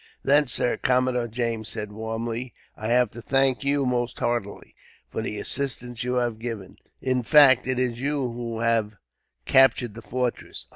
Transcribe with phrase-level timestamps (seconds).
[0.23, 4.75] "Then, sir," Commodore James said, warmly; "I have to thank you, most heartily,
[5.11, 6.77] for the assistance you have given.
[7.03, 8.95] In fact, it is you who have
[9.45, 10.69] captured the fortress.